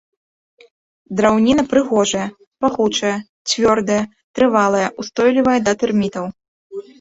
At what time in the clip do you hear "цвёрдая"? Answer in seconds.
3.51-3.99